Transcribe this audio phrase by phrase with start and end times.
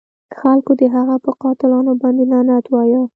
[0.39, 3.01] خلکو د هغه په قاتلانو باندې لعنت وایه.